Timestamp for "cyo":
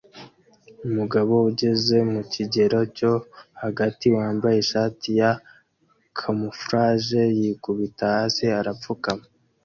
2.97-3.13